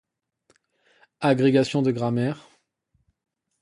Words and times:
Agrégation 1.19 1.83
de 1.83 1.91
grammaire. 1.91 2.49